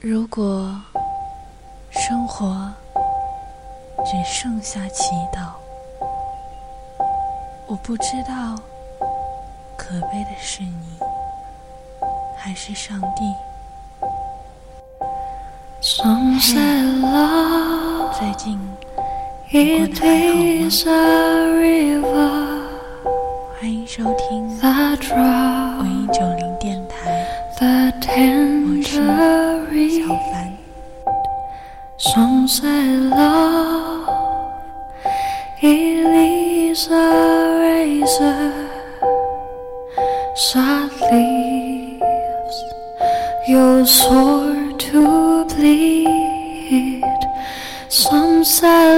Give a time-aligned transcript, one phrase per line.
[0.00, 0.72] 如果
[1.90, 2.72] 生活
[4.04, 5.50] 只剩下祈祷，
[7.66, 8.54] 我不知道
[9.76, 11.00] 可悲的是你，
[12.36, 13.24] 还是上帝。
[18.16, 18.56] 最近
[19.50, 19.58] 过
[19.96, 20.92] 得还
[22.02, 22.68] 好吗？
[23.60, 24.56] 欢迎收听
[29.86, 30.58] 小凡。
[31.98, 34.08] Some say love
[35.60, 38.52] is a razor,
[40.34, 42.56] sad leaves
[43.48, 47.02] your sword to bleed.
[47.88, 48.97] Some say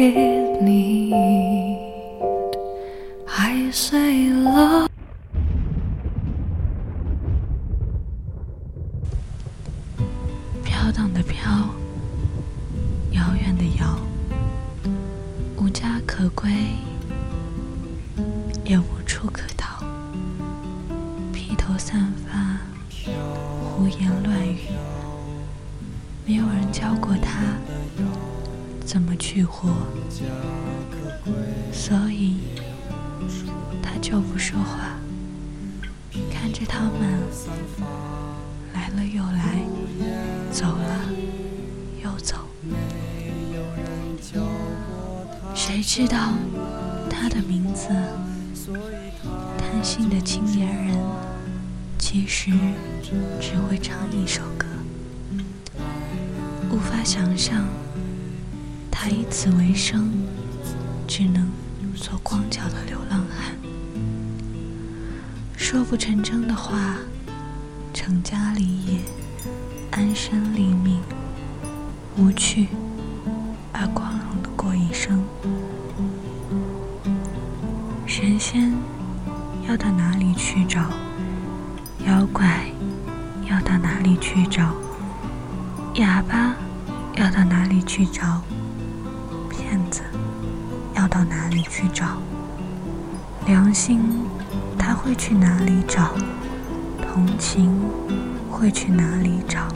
[0.00, 1.76] aching need.
[3.28, 4.99] I say love.
[29.40, 29.70] 怎么去活，
[31.72, 32.36] 所以
[33.82, 34.98] 他就不说话，
[36.30, 36.92] 看着他们
[38.74, 39.62] 来了又来，
[40.52, 41.10] 走了
[42.02, 42.36] 又走。
[45.54, 46.34] 谁知道
[47.08, 47.88] 他的名字？
[49.56, 50.98] 贪心的青年人，
[51.98, 52.50] 其实
[53.40, 54.66] 只会唱一首歌，
[56.70, 57.64] 无法想象
[59.02, 60.12] 他以此为生，
[61.08, 61.50] 只能
[61.96, 63.56] 做光脚的流浪汉。
[65.56, 66.96] 说不成真的话，
[67.94, 69.00] 成家立业，
[69.90, 71.00] 安身立命，
[72.18, 72.68] 无趣
[73.72, 75.24] 而光荣的过一生。
[78.06, 78.70] 神仙
[79.66, 80.90] 要到哪里去找？
[82.06, 82.66] 妖怪
[83.48, 84.74] 要到哪里去找？
[85.94, 86.54] 哑巴
[87.16, 88.42] 要到哪里去找？
[91.20, 92.16] 到哪里去找？
[93.46, 94.00] 良心
[94.78, 96.14] 他会去哪里找？
[97.12, 97.70] 同情
[98.50, 99.68] 会去哪里找？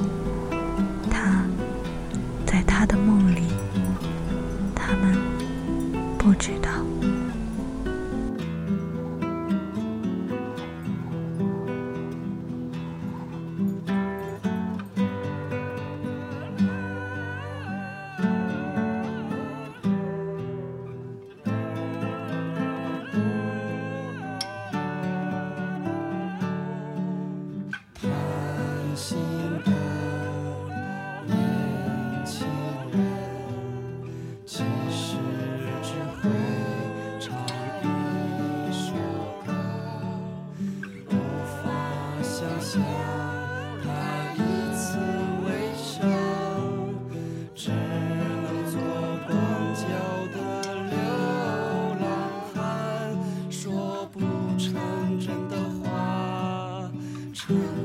[1.11, 1.45] 他
[2.47, 3.43] 在他的梦里，
[4.75, 5.19] 他们
[6.17, 6.71] 不知道。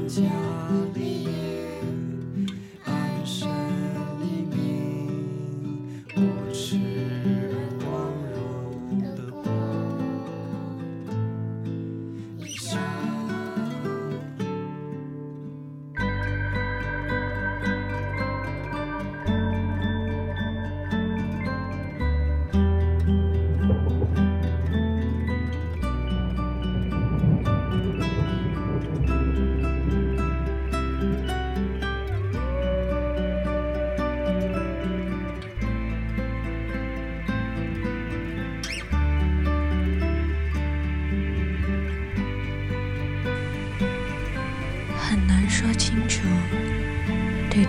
[0.08, 0.79] 家。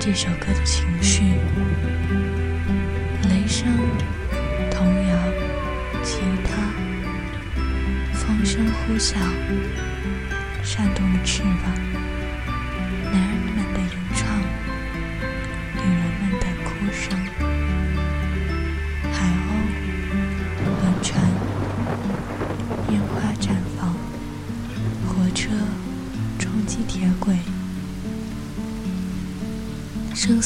[0.02, 1.34] 这首歌的情绪。
[3.28, 3.68] 雷声、
[4.70, 5.14] 童谣、
[6.02, 6.56] 吉他，
[8.14, 9.16] 风声呼啸，
[10.62, 11.89] 扇动了翅膀。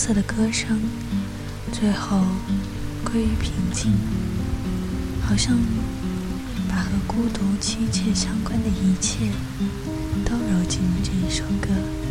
[0.05, 0.79] 声色的歌声，
[1.73, 2.21] 最后
[3.03, 3.91] 归于平静，
[5.27, 5.57] 好像
[6.69, 9.31] 把和孤独妻妾相关的一切
[10.23, 12.04] 都揉进了这一首歌。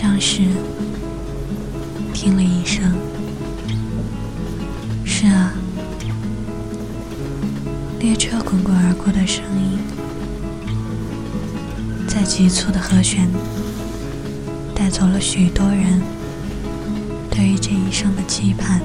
[0.00, 0.42] 像是
[2.14, 2.94] 听了一声。
[5.04, 5.52] 是啊，
[7.98, 9.76] 列车滚滚而过的声音，
[12.06, 13.28] 在急促的和弦
[14.72, 16.00] 带走了许多人
[17.28, 18.80] 对于这一生的期盼，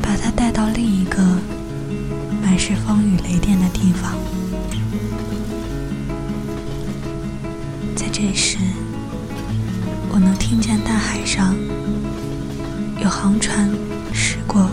[0.00, 1.20] 把它带到另一个
[2.40, 4.12] 满是风雨雷电的地方。
[7.96, 8.56] 在这时，
[10.12, 11.54] 我能听见大海上
[13.00, 13.70] 有航船
[14.12, 14.68] 驶过，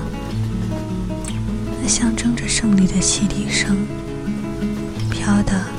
[1.82, 3.78] 那象征着胜利的汽笛声，
[5.10, 5.77] 飘的。